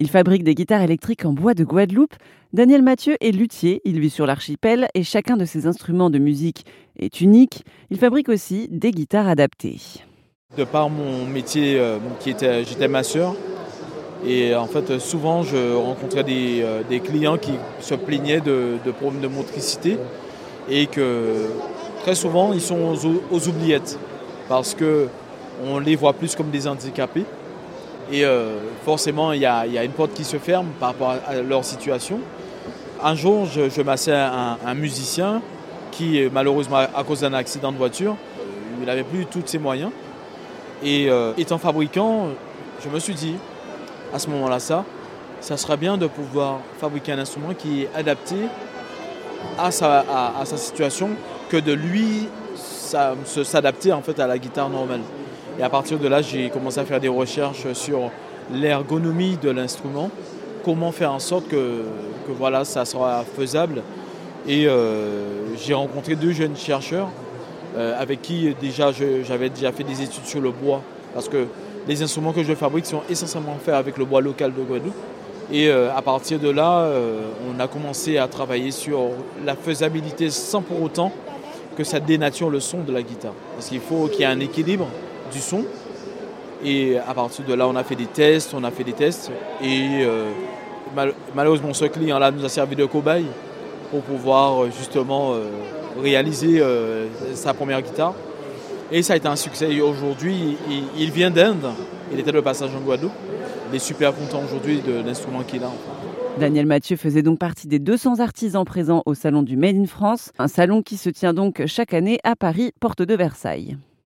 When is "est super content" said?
103.76-104.42